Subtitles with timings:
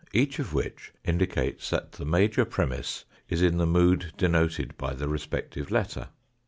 [0.13, 5.07] each of which indicates that the major premiss is in the mood denoted by the
[5.07, 6.07] respective letter.